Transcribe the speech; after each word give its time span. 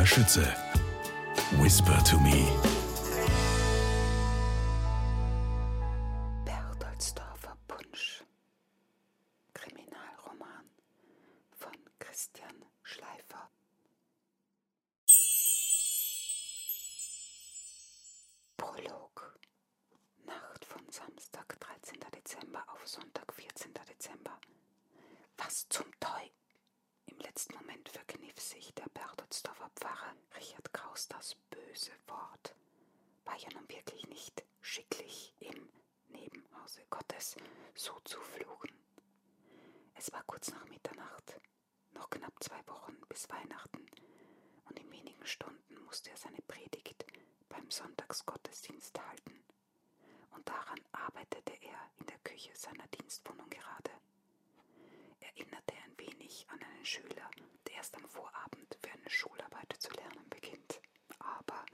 Maria 0.00 0.06
Schütze. 0.06 0.56
Whisper 1.60 2.02
to 2.04 2.18
me. 2.20 2.46
Bertelsdorfer 6.46 7.54
Punsch. 7.68 8.24
Kriminalroman 9.52 10.70
von 11.58 11.72
Christian 11.98 12.64
Schleifer. 12.82 13.50
Prolog. 18.56 19.38
Nacht 20.24 20.64
von 20.64 20.82
Samstag, 20.90 21.60
13. 21.60 21.98
Dezember 22.14 22.64
auf 22.72 22.88
Sonntag, 22.88 23.34
14. 23.34 23.74
Dezember. 23.86 24.38
Was 25.36 25.68
zum 25.68 25.84
Teufel? 26.00 26.30
Im 27.06 27.18
letzten 27.18 27.54
Moment 27.54 27.88
verkniff 27.88 28.40
sich 28.40 28.72
der 28.74 28.88
Pfarrer 29.80 30.14
Richard 30.36 30.72
Kraus 30.74 31.08
das 31.08 31.34
böse 31.48 31.92
Wort. 32.06 32.54
War 33.24 33.36
ja 33.38 33.48
nun 33.54 33.66
wirklich 33.70 34.06
nicht 34.08 34.44
schicklich 34.60 35.32
im 35.40 35.70
Nebenhause 36.08 36.82
Gottes 36.90 37.36
so 37.74 37.98
zu 38.04 38.20
fluchen. 38.20 38.70
Es 39.94 40.12
war 40.12 40.22
kurz 40.24 40.50
nach 40.50 40.66
Mitternacht, 40.66 41.40
noch 41.92 42.10
knapp 42.10 42.34
zwei 42.40 42.60
Wochen 42.66 42.94
bis 43.08 43.26
Weihnachten, 43.30 43.86
und 44.66 44.78
in 44.78 44.90
wenigen 44.92 45.26
Stunden 45.26 45.82
musste 45.86 46.10
er 46.10 46.16
seine 46.18 46.42
Predigt 46.42 47.06
beim 47.48 47.70
Sonntagsgottesdienst 47.70 48.98
halten. 49.00 49.42
Und 50.32 50.46
daran 50.46 50.80
arbeitete 50.92 51.54
er 51.62 51.90
in 51.98 52.06
der 52.06 52.18
Küche 52.18 52.50
seiner 52.54 52.86
Dienstwohnung 52.88 53.48
gerade. 53.48 53.90
Erinnerte 55.36 55.74
ein 55.84 55.98
wenig 55.98 56.46
an 56.50 56.60
einen 56.62 56.84
Schüler, 56.84 57.30
der 57.66 57.74
erst 57.76 57.96
am 57.96 58.08
Vorabend 58.08 58.76
für 58.82 58.90
eine 58.92 59.08
Schularbeit 59.10 59.72
zu 59.78 59.90
lernen 59.92 60.28
beginnt. 60.28 60.80
Aber, 61.18 61.64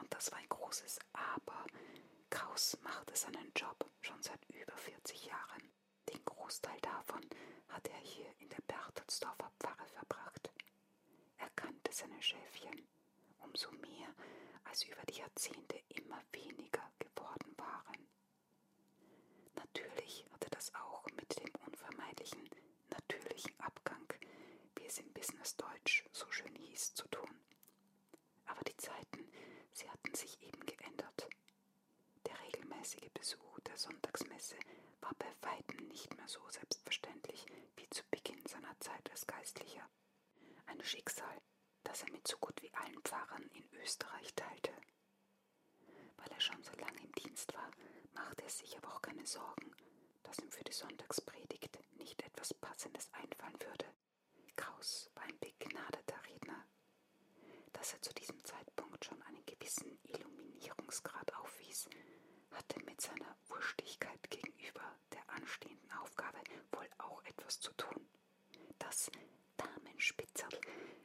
und 0.00 0.12
das 0.12 0.30
war 0.30 0.38
ein 0.38 0.48
großes 0.48 0.98
Aber, 1.12 1.64
Kraus 2.30 2.76
machte 2.82 3.14
seinen 3.16 3.50
Job 3.56 3.84
schon 4.02 4.22
seit 4.22 4.44
über 4.50 4.76
40 4.76 5.26
Jahren. 5.26 5.72
Den 6.12 6.24
Großteil 6.24 6.78
davon 6.80 7.20
hatte 7.68 7.90
er 7.90 7.98
hier 8.00 8.32
in 8.38 8.48
der 8.50 8.60
Bertelsdorfer 8.66 9.50
Pfarre 9.58 9.86
verbracht. 9.86 10.50
Er 11.38 11.50
kannte 11.56 11.92
seine 11.92 12.20
Schäfchen, 12.22 12.88
umso 13.38 13.70
mehr, 13.72 14.14
als 14.64 14.84
über 14.84 15.02
die 15.08 15.18
Jahrzehnte 15.20 15.80
immer 15.88 16.20
weniger 16.32 16.90
geworden 16.98 17.54
waren. 17.56 18.08
Natürlich 19.54 20.26
hatte 20.32 20.50
das 20.50 20.74
auch 20.74 21.04
mit 21.16 21.38
dem 21.38 21.52
unvermeidlichen, 21.66 22.48
natürlichen 23.42 23.60
Abgang, 23.60 24.06
wie 24.76 24.86
es 24.86 24.98
im 24.98 25.12
Business 25.12 25.56
Deutsch 25.56 26.04
so 26.12 26.30
schön 26.30 26.54
hieß, 26.54 26.94
zu 26.94 27.08
tun. 27.08 27.40
Aber 28.46 28.62
die 28.64 28.76
Zeiten, 28.76 29.30
sie 29.72 29.88
hatten 29.90 30.14
sich 30.14 30.40
eben 30.42 30.60
geändert. 30.64 31.28
Der 32.26 32.38
regelmäßige 32.40 33.10
Besuch 33.12 33.60
der 33.60 33.76
Sonntagsmesse 33.76 34.56
war 35.00 35.14
bei 35.18 35.32
weitem 35.40 35.88
nicht 35.88 36.14
mehr 36.16 36.28
so 36.28 36.40
selbstverständlich 36.48 37.46
wie 37.76 37.88
zu 37.90 38.04
Beginn 38.10 38.44
seiner 38.46 38.78
Zeit 38.80 39.10
als 39.10 39.26
Geistlicher. 39.26 39.88
Ein 40.66 40.82
Schicksal, 40.82 41.40
das 41.82 42.02
er 42.02 42.12
mit 42.12 42.26
so 42.28 42.36
gut 42.38 42.62
wie 42.62 42.72
allen 42.74 43.02
Pfarrern 43.02 43.48
in 43.54 43.68
Österreich 43.80 44.32
teilte. 44.34 44.72
Weil 46.16 46.30
er 46.30 46.40
schon 46.40 46.62
so 46.62 46.72
lange 46.76 47.00
im 47.02 47.12
Dienst 47.12 47.52
war, 47.54 47.70
machte 48.14 48.42
er 48.42 48.50
sich 48.50 48.76
aber 48.76 48.94
auch 48.94 49.02
keine 49.02 49.26
Sorgen, 49.26 49.74
dass 50.22 50.38
ihm 50.38 50.50
für 50.50 50.64
die 50.64 50.72
Sonntagspredigt 50.72 51.78
nicht 51.98 52.22
etwas 52.22 52.54
Passendes 52.54 53.10
würde. 53.12 53.31
Kraus 54.62 55.10
war 55.16 55.24
ein 55.24 55.38
begnadeter 55.40 56.24
Redner. 56.24 56.64
Dass 57.72 57.94
er 57.94 58.02
zu 58.02 58.14
diesem 58.14 58.44
Zeitpunkt 58.44 59.04
schon 59.04 59.20
einen 59.22 59.44
gewissen 59.44 59.98
Illuminierungsgrad 60.04 61.34
aufwies, 61.34 61.88
hatte 62.52 62.78
mit 62.84 63.00
seiner 63.00 63.36
Wurstigkeit 63.48 64.30
gegenüber 64.30 64.98
der 65.12 65.28
anstehenden 65.30 65.90
Aufgabe 66.00 66.38
wohl 66.70 66.88
auch 66.98 67.24
etwas 67.24 67.58
zu 67.58 67.72
tun. 67.74 68.08
Das 68.78 69.10
Damenspitzerl 69.56 70.60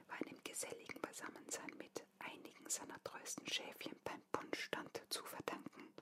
war 0.07 0.17
einem 0.17 0.43
geselligen 0.43 1.01
Beisammensein 1.01 1.71
mit 1.77 2.05
einigen 2.19 2.69
seiner 2.69 3.03
treuesten 3.03 3.47
Schäfchen 3.47 3.99
beim 4.03 4.21
Punschstand 4.31 5.01
zu 5.09 5.23
verdanken. 5.25 5.93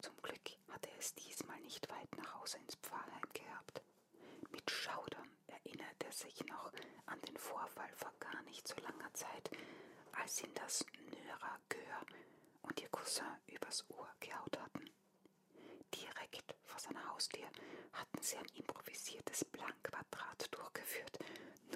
Zum 0.00 0.16
Glück 0.22 0.48
hatte 0.70 0.88
er 0.90 0.98
es 0.98 1.14
diesmal 1.14 1.60
nicht 1.60 1.90
weit 1.90 2.16
nach 2.16 2.40
Hause 2.40 2.56
ins 2.58 2.76
Pfarrheim 2.76 3.28
gehabt. 3.34 3.82
Mit 4.50 4.70
Schaudern 4.70 5.28
erinnert 5.46 6.02
er 6.04 6.12
sich 6.12 6.44
noch 6.46 6.72
an 7.14 7.20
den 7.22 7.36
Vorfall 7.36 7.90
vor 7.94 8.12
gar 8.18 8.42
nicht 8.42 8.66
so 8.66 8.74
langer 8.80 9.12
Zeit, 9.14 9.50
als 10.12 10.42
ihn 10.42 10.52
das 10.54 10.84
Nörer 11.10 11.60
Gör 11.68 12.06
und 12.62 12.80
ihr 12.80 12.88
Cousin 12.88 13.24
übers 13.46 13.88
Ohr 13.90 14.10
gehaut 14.18 14.58
hatten. 14.58 14.90
Direkt 15.94 16.56
vor 16.64 16.80
seiner 16.80 17.06
Haustür 17.12 17.46
hatten 17.92 18.20
sie 18.20 18.36
ein 18.36 18.48
improvisiertes 18.54 19.44
Blankquadrat 19.44 20.48
durchgeführt, 20.50 21.18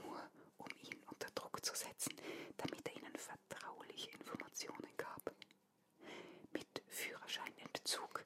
nur 0.02 0.20
um 0.56 0.68
ihn 0.82 1.00
unter 1.06 1.30
Druck 1.36 1.64
zu 1.64 1.74
setzen, 1.74 2.16
damit 2.56 2.88
er 2.88 2.96
ihnen 2.96 3.14
vertrauliche 3.16 4.10
Informationen 4.10 4.90
gab. 4.96 5.32
Mit 6.52 6.82
Führerscheinentzug 6.88 8.24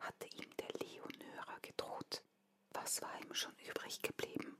hatte 0.00 0.26
ihm 0.28 0.50
der 0.56 0.70
Leonörer 0.80 1.60
gedroht. 1.60 2.22
Was 2.70 3.02
war 3.02 3.20
ihm 3.20 3.34
schon 3.34 3.54
übrig 3.68 4.00
geblieben? 4.00 4.56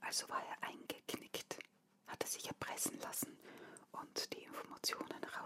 Also 0.00 0.28
war 0.30 0.42
er 0.42 0.68
eingeknickt, 0.68 1.58
hatte 2.06 2.26
sich 2.26 2.46
erpressen 2.48 2.98
lassen 3.00 3.36
und 3.92 4.32
die 4.32 4.44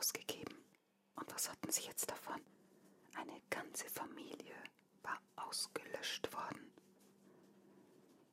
Rausgegeben. 0.03 0.57
Und 1.15 1.33
was 1.33 1.49
hatten 1.49 1.71
sie 1.71 1.83
jetzt 1.83 2.11
davon? 2.11 2.41
Eine 3.15 3.41
ganze 3.51 3.89
Familie 3.89 4.57
war 5.05 5.17
ausgelöscht 5.37 6.33
worden. 6.33 6.73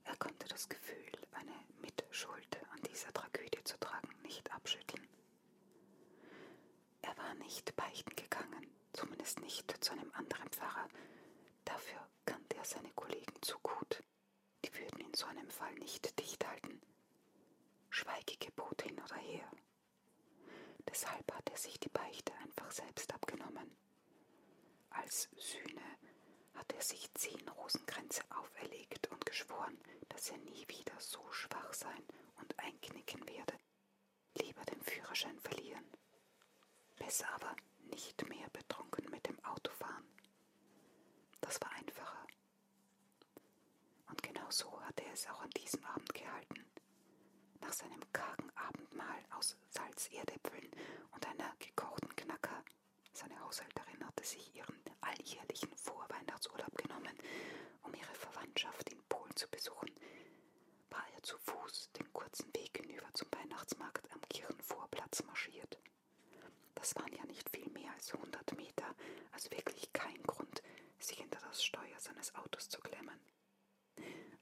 Er 0.03 0.15
konnte 0.15 0.47
das 0.47 0.67
Gefühl, 0.67 1.11
eine 1.31 1.53
Mitschuld 1.79 2.57
an 2.71 2.81
dieser 2.91 3.13
Tragödie 3.13 3.63
zu 3.63 3.79
tragen, 3.79 4.09
nicht 4.23 4.51
abschütteln. 4.51 5.07
Er 7.03 7.15
war 7.17 7.35
nicht 7.35 7.75
beichten 7.75 8.15
gegangen, 8.15 8.65
zumindest 8.93 9.39
nicht 9.39 9.71
zu 9.83 9.91
einem 9.91 10.11
anderen 10.15 10.49
Pfarrer. 10.49 10.87
Dafür 11.65 11.99
kannte 12.25 12.57
er 12.57 12.65
seine 12.65 12.89
Kollegen 12.93 13.39
zu 13.43 13.59
gut. 13.59 14.01
Die 14.65 14.73
würden 14.73 15.01
in 15.01 15.13
so 15.13 15.27
einem 15.27 15.51
Fall 15.51 15.75
nicht 15.75 16.17
dicht 16.17 16.43
halten. 16.47 16.81
Schweigegebot 17.91 18.81
hin 18.81 18.99
oder 19.05 19.17
her. 19.17 19.47
Deshalb 20.89 21.31
hat 21.33 21.47
er 21.51 21.57
sich 21.57 21.79
die 21.79 21.89
Beichte 21.89 22.33
einfach 22.43 22.71
selbst 22.71 23.13
abgenommen. 23.13 23.77
Als 24.89 25.29
Sühne 25.37 25.85
hat 26.55 26.73
er 26.73 26.81
sich 26.81 27.13
zehn 27.13 27.47
Rosenkränze 27.47 28.23
auferlegt 28.31 29.07
und 29.09 29.23
geschworen, 29.23 29.77
dass 30.09 30.29
er 30.31 30.37
nie 30.39 30.67
wieder 30.67 30.99
so 30.99 31.31
schwach 31.31 31.73
sein 31.73 32.03
und 32.41 32.57
einknicken 32.57 33.27
werde. 33.27 33.53
Lieber 34.41 34.63
den 34.65 34.81
Führerschein 34.81 35.39
verlieren. 35.39 35.85
Besser 36.95 37.29
aber 37.35 37.55
nicht 37.91 38.27
mehr 38.27 38.49
betrunken 38.49 39.09
mit 39.11 39.27
dem 39.27 39.37
Auto 39.45 39.71
fahren. 39.73 40.07
Das 41.41 41.61
war 41.61 41.71
einfacher. 41.73 42.25
Und 44.09 44.23
genau 44.23 44.49
so 44.49 44.81
hat 44.81 44.99
er 45.01 45.13
es 45.13 45.27
auch 45.27 45.41
an 45.41 45.51
diesem 45.51 45.85
Abend 45.85 46.13
gehalten. 46.13 46.65
Nach 47.61 47.73
seinem 47.73 48.01
kargen 48.11 48.38
Abendmahl 49.09 49.37
aus 49.37 49.55
Salzerdäpfeln 49.69 50.69
und 51.11 51.27
einer 51.27 51.53
gekochten 51.59 52.15
Knacker. 52.15 52.63
Seine 53.13 53.39
Haushälterin 53.41 54.05
hatte 54.05 54.23
sich 54.23 54.55
ihren 54.55 54.79
alljährlichen 55.01 55.75
Vorweihnachtsurlaub 55.75 56.75
genommen, 56.77 57.17
um 57.83 57.93
ihre 57.93 58.13
Verwandtschaft 58.13 58.89
in 58.89 59.01
Polen 59.09 59.35
zu 59.35 59.47
besuchen, 59.49 59.89
war 60.89 61.03
er 61.15 61.23
zu 61.23 61.37
Fuß 61.37 61.91
den 61.97 62.11
kurzen 62.13 62.53
Weg 62.53 62.77
hinüber 62.77 63.07
zum 63.13 63.27
Weihnachtsmarkt 63.31 64.11
am 64.13 64.21
Kirchenvorplatz 64.29 65.23
marschiert. 65.23 65.77
Das 66.75 66.95
waren 66.95 67.13
ja 67.13 67.25
nicht 67.25 67.49
viel 67.49 67.69
mehr 67.71 67.91
als 67.93 68.13
100 68.13 68.55
Meter, 68.57 68.95
also 69.31 69.49
wirklich 69.51 69.91
kein 69.91 70.21
Grund, 70.23 70.61
sich 70.99 71.17
hinter 71.17 71.39
das 71.47 71.63
Steuer 71.63 71.99
seines 71.99 72.33
Autos 72.35 72.69
zu 72.69 72.79
klemmen. 72.79 73.19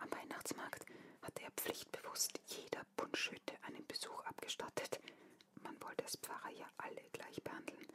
Am 0.09 0.19
Weihnachtsmarkt 0.19 0.85
hatte 1.21 1.43
er 1.43 1.51
pflichtbewusst 1.51 2.39
jeder 2.45 2.85
Punschhütte 2.95 3.53
einen 3.63 3.85
Besuch 3.87 4.23
abgestattet. 4.23 5.01
Man 5.61 5.81
wollte 5.81 6.05
als 6.05 6.15
Pfarrer 6.17 6.49
ja 6.51 6.65
alle 6.77 7.01
gleich 7.11 7.43
behandeln 7.43 7.85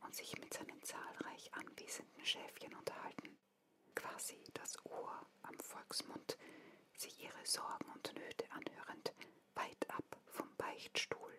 und 0.00 0.12
sich 0.14 0.36
mit 0.40 0.52
seinen 0.52 0.82
zahlreich 0.82 1.54
anwesenden 1.54 2.24
Schäfchen 2.24 2.74
unterhalten. 2.74 3.38
Quasi 3.94 4.36
das 4.54 4.84
Ohr 4.86 5.24
am 5.42 5.56
Volksmund, 5.60 6.36
sich 6.96 7.22
ihre 7.22 7.46
Sorgen 7.46 7.88
und 7.94 8.12
Nöte 8.14 8.50
anhörend, 8.50 9.12
weit 9.54 9.90
ab 9.90 10.16
vom 10.26 10.52
Beichtstuhl. 10.56 11.38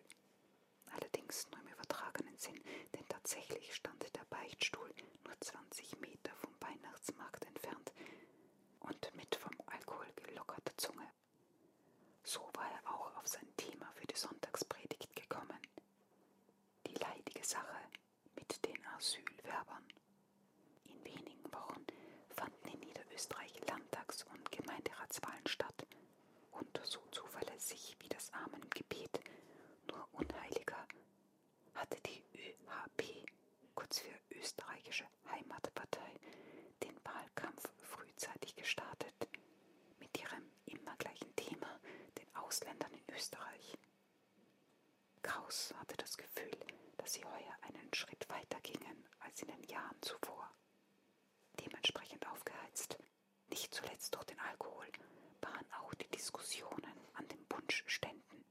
Allerdings 0.91 1.49
nur 1.51 1.59
im 1.59 1.67
übertragenen 1.67 2.37
Sinn, 2.37 2.63
denn 2.93 3.05
tatsächlich 3.09 3.75
stand 3.75 4.03
der 4.15 4.25
Beichtstuhl 4.29 4.93
nur 5.25 5.35
20 5.41 5.99
Meter 5.99 6.24
der 10.65 10.77
Zunge. 10.77 11.07
So 12.23 12.41
war 12.53 12.69
er 12.71 12.91
auch 12.91 13.15
auf 13.17 13.27
sein 13.27 13.47
Thema 13.57 13.91
für 13.93 14.07
die 14.07 14.15
Sonntagspredigt 14.17 15.15
gekommen, 15.15 15.59
die 16.87 16.95
leidige 16.95 17.43
Sache 17.43 17.77
mit 18.35 18.65
den 18.65 18.85
Asylwerbern. 18.97 19.83
In 20.85 21.03
wenigen 21.03 21.53
Wochen 21.53 21.85
fanden 22.29 22.67
in 22.67 22.79
Niederösterreich 22.79 23.53
Landtags- 23.67 24.23
und 24.23 24.51
Gemeinderatswahlen 24.51 25.47
statt, 25.47 25.85
und 26.51 26.79
so 26.83 26.99
zuverlässig 27.11 27.95
wie 27.99 28.09
das 28.09 28.31
Amen 28.33 28.61
im 28.63 28.69
Gebet, 28.69 29.19
nur 29.89 30.07
unheiliger, 30.13 30.87
hatte 31.75 31.99
die 32.01 32.23
ÖHP, 32.33 33.25
kurz 33.75 33.99
für 33.99 34.35
österreichische 34.35 35.05
den 42.59 42.67
Ausländern 42.69 42.93
in 42.93 43.15
Österreich. 43.15 43.77
Kraus 45.21 45.73
hatte 45.77 45.97
das 45.97 46.15
Gefühl, 46.15 46.57
dass 46.97 47.13
sie 47.13 47.25
heuer 47.25 47.57
einen 47.63 47.93
Schritt 47.93 48.29
weiter 48.29 48.59
gingen 48.61 49.05
als 49.19 49.41
in 49.41 49.49
den 49.49 49.63
Jahren 49.63 50.01
zuvor. 50.01 50.49
Dementsprechend 51.59 52.25
aufgeheizt, 52.27 52.97
nicht 53.49 53.73
zuletzt 53.73 54.15
durch 54.15 54.25
den 54.25 54.39
Alkohol, 54.39 54.87
waren 55.41 55.65
auch 55.81 55.93
die 55.95 56.07
Diskussionen 56.09 56.97
an 57.15 57.27
den 57.27 57.45
Punschständen. 57.47 58.45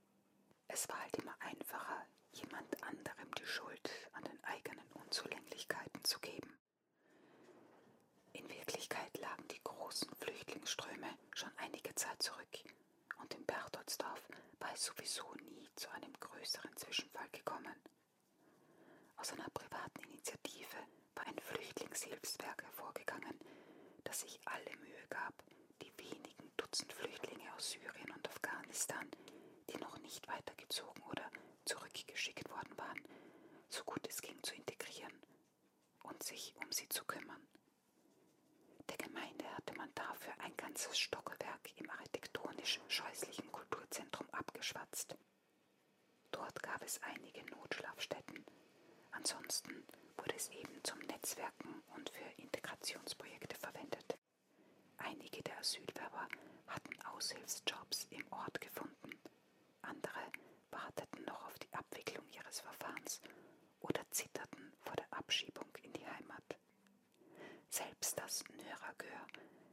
Es 0.68 0.88
war 0.88 1.00
halt 1.00 1.16
immer 1.16 1.36
einfacher, 1.40 2.06
jemand 2.32 2.82
anderem 2.82 3.30
die 3.38 3.46
Schuld 3.46 3.90
an 4.12 4.24
den 4.24 4.44
eigenen 4.44 4.86
Unzulänglichkeiten 4.92 6.04
zu 6.04 6.18
geben. 6.20 6.58
In 8.32 8.48
Wirklichkeit 8.50 9.16
lagen 9.18 9.48
die 9.48 9.62
großen 9.62 10.14
Flüchtlingsströme 10.16 11.08
schon 11.32 11.52
einige 11.56 11.94
Zeit 11.94 12.22
zurück 12.22 12.53
es 14.74 14.86
sowieso 14.86 15.32
nie 15.34 15.68
zu 15.76 15.88
einem 15.92 16.12
größeren 16.18 16.76
Zwischenfall 16.76 17.28
gekommen. 17.30 17.76
Aus 19.16 19.32
einer 19.32 19.48
privaten 19.50 20.00
Initiative 20.00 20.76
war 21.14 21.24
ein 21.26 21.38
Flüchtlingshilfswerk 21.38 22.64
hervorgegangen, 22.64 23.38
das 24.02 24.22
sich 24.22 24.40
alle 24.46 24.76
Mühe 24.78 25.06
gab, 25.08 25.32
die 25.80 25.92
wenigen 25.96 26.50
Dutzend 26.56 26.92
Flüchtlinge 26.92 27.54
aus 27.54 27.70
Syrien 27.70 28.10
und 28.10 28.28
Afghanistan, 28.28 29.08
die 29.70 29.76
noch 29.78 29.96
nicht 29.98 30.26
weitergezogen 30.26 31.02
oder 31.04 31.30
zurückgeschickt 31.64 32.50
worden 32.50 32.76
waren, 32.76 33.00
so 33.68 33.84
gut 33.84 34.04
es 34.08 34.20
ging 34.20 34.42
zu 34.42 34.56
integrieren 34.56 35.14
und 36.02 36.20
sich 36.24 36.52
um 36.60 36.72
sie 36.72 36.88
zu 36.88 37.04
kümmern. 37.04 37.46
Der 38.88 38.96
Gemeinde 38.96 39.44
hatte 39.56 39.74
man 39.74 39.94
dafür 39.94 40.32
ein 40.40 40.56
ganzes 40.56 40.98
Stockwerk 40.98 41.70
im 41.76 41.88
architektonisch 41.90 42.80
scheußlichen 42.88 43.43
Abgeschwatzt. 44.64 45.14
Dort 46.30 46.62
gab 46.62 46.82
es 46.82 46.98
einige 47.02 47.44
Notschlafstätten. 47.54 48.46
Ansonsten 49.10 49.84
wurde 50.16 50.36
es 50.36 50.48
eben 50.48 50.82
zum 50.82 51.00
Netzwerken 51.00 51.82
und 51.94 52.08
für 52.08 52.24
Integrationsprojekte 52.40 53.56
verwendet. 53.56 54.16
Einige 54.96 55.42
der 55.42 55.58
Asylwerber 55.58 56.28
hatten 56.66 57.02
Aushilfsjobs 57.02 58.06
im 58.08 58.24
Ort 58.32 58.58
gefunden. 58.58 59.10
Andere 59.82 60.32
warteten 60.70 61.26
noch 61.26 61.46
auf 61.46 61.58
die 61.58 61.74
Abwicklung 61.74 62.26
ihres 62.30 62.60
Verfahrens 62.60 63.20
oder 63.80 64.00
zitterten 64.12 64.72
vor 64.80 64.96
der 64.96 65.12
Abschiebung 65.12 65.68
in 65.82 65.92
die 65.92 66.06
Heimat. 66.06 66.58
Selbst 67.68 68.18
das 68.18 68.42
Nöragör 68.48 69.26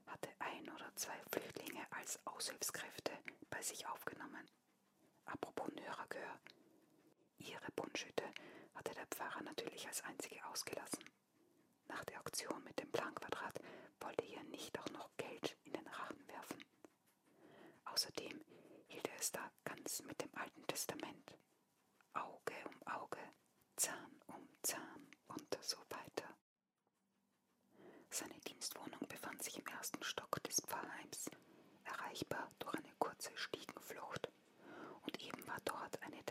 hatte 0.08 0.30
ein 0.40 0.70
oder 0.70 0.94
zwei 0.96 1.18
Flüchtlinge 1.32 1.86
als 1.92 2.20
Aushilfskräfte 2.28 3.14
bei 3.50 3.62
sich 3.62 3.88
aufgenommen. 3.88 4.50
Apropos 5.32 5.68
Nöragör. 5.76 6.40
Ihre 7.38 7.72
Bunschütte 7.76 8.24
hatte 8.76 8.94
der 8.94 9.08
Pfarrer 9.08 9.42
natürlich 9.44 9.88
als 9.88 10.04
einzige 10.04 10.44
ausgelassen. 10.48 11.04
Nach 11.88 12.04
der 12.06 12.20
Auktion 12.20 12.64
mit 12.64 12.80
dem 12.80 12.92
Planquadrat 12.92 13.60
wollte 14.00 14.26
er 14.26 14.44
nicht 14.46 14.78
auch 14.80 14.90
noch 14.92 15.10
Geld 15.18 15.58
in 15.64 15.74
den 15.74 15.88
Rachen 15.88 16.28
werfen. 16.28 16.64
Außerdem 17.86 18.42
hielt 18.88 19.08
er 19.08 19.18
es 19.20 19.32
da 19.32 19.52
ganz 19.66 20.02
mit 20.04 20.22
dem 20.22 20.36
Alten 20.36 20.66
Testament. 20.68 21.38
Auge 22.14 22.54
um 22.66 22.88
Auge, 22.88 23.20
Zahn 23.76 24.22
um 24.28 24.48
Zahn 24.64 25.08
und 25.28 25.58
so 25.62 25.78
weiter. 25.90 26.30
Seine 28.10 28.40
Dienstwohnung 28.42 29.08
befand 29.08 29.42
sich 29.44 29.58
im 29.58 29.68
ersten 29.68 30.04
Stock 30.04 30.42
des 30.44 30.62
Pfarrheims, 30.62 31.30
erreichbar 31.86 32.52
durch 32.60 32.76
eine 32.76 32.94
kurze 33.00 33.32
Stiegenflucht. 33.36 34.30
Und 35.04 35.22
eben 35.22 35.48
war 35.48 35.60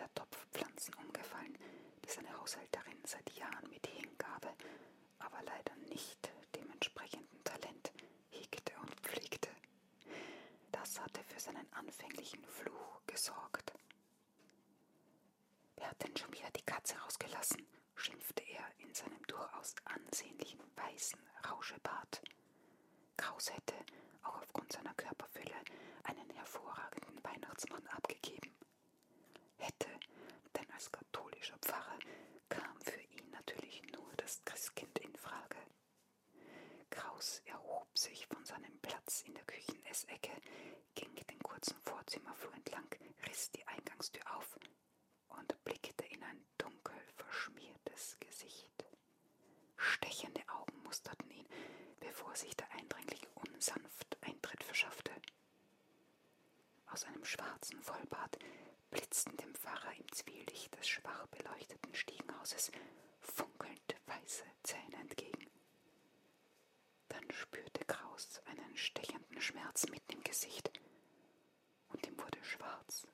der 0.00 0.12
Topfpflanzen 0.14 0.94
umgefallen, 0.94 1.56
die 2.04 2.08
seine 2.10 2.36
Haushälterin 2.38 2.98
seit 3.04 3.30
Jahren 3.36 3.68
mit 3.68 3.86
Hingabe, 3.86 4.48
aber 5.18 5.42
leider 5.42 5.76
nicht 5.88 6.32
dem 6.56 6.70
entsprechenden 6.72 7.44
Talent 7.44 7.92
hegte 8.30 8.72
und 8.80 8.94
pflegte. 9.02 9.50
Das 10.72 10.98
hatte 11.00 11.22
für 11.24 11.38
seinen 11.38 11.70
anfänglichen 11.74 12.42
Fluch 12.44 13.02
gesorgt. 13.06 13.72
Wer 15.76 15.90
hat 15.90 16.02
denn 16.02 16.16
schon 16.16 16.32
wieder 16.32 16.50
die 16.56 16.62
Katze 16.64 16.96
rausgelassen? 16.98 17.66
schimpfte 17.94 18.42
er 18.42 18.64
in 18.78 18.94
seinem 18.94 19.22
durchaus 19.26 19.74
ansehnlichen 19.84 20.60
weißen 20.76 21.20
Rauschebart. 21.50 22.22
Kraus 23.18 23.52
hätte, 23.52 23.74
auch 24.22 24.40
aufgrund 24.40 24.72
seiner 24.72 24.94
Körperfülle, 24.94 25.56
einen 26.04 26.30
hervorragenden 26.30 27.22
Weihnachtsmann 27.22 27.86
abgegeben. 27.88 28.39
blickte 45.70 46.04
in 46.06 46.22
ein 46.24 46.44
dunkel 46.58 47.00
verschmiertes 47.14 48.16
Gesicht. 48.18 48.84
Stechende 49.76 50.42
Augen 50.48 50.82
musterten 50.82 51.30
ihn, 51.30 51.46
bevor 52.00 52.34
sich 52.34 52.56
der 52.56 52.68
Eindringling 52.72 53.24
unsanft 53.34 54.18
Eintritt 54.22 54.64
verschaffte. 54.64 55.12
Aus 56.86 57.04
einem 57.04 57.24
schwarzen 57.24 57.80
Vollbart 57.84 58.36
blitzten 58.90 59.36
dem 59.36 59.54
Pfarrer 59.54 59.94
im 59.96 60.10
Zwielicht 60.10 60.76
des 60.76 60.88
schwach 60.88 61.28
beleuchteten 61.28 61.94
Stiegenhauses 61.94 62.72
funkelnd 63.20 63.94
weiße 64.06 64.44
Zähne 64.64 64.96
entgegen. 64.96 65.48
Dann 67.08 67.30
spürte 67.30 67.84
Kraus 67.84 68.40
einen 68.46 68.76
stechenden 68.76 69.40
Schmerz 69.40 69.86
mitten 69.88 70.14
im 70.14 70.24
Gesicht 70.24 70.68
und 71.90 72.04
ihm 72.08 72.18
wurde 72.18 72.42
schwarz 72.42 73.06